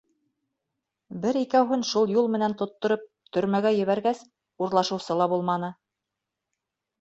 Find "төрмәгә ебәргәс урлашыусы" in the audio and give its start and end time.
3.37-5.19